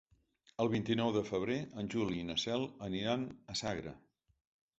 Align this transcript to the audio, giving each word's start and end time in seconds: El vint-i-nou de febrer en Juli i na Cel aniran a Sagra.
El 0.63 0.69
vint-i-nou 0.75 1.11
de 1.17 1.21
febrer 1.27 1.57
en 1.83 1.91
Juli 1.97 2.17
i 2.23 2.25
na 2.31 2.39
Cel 2.45 2.67
aniran 2.89 3.27
a 3.55 3.59
Sagra. 3.61 3.95